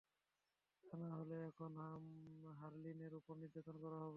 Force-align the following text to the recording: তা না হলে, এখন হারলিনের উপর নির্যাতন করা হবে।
তা 0.83 0.95
না 0.97 1.09
হলে, 1.17 1.37
এখন 1.49 1.71
হারলিনের 2.59 3.13
উপর 3.15 3.33
নির্যাতন 3.35 3.75
করা 3.83 3.97
হবে। 3.97 4.09